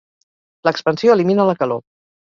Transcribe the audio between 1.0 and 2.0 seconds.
elimina la calor.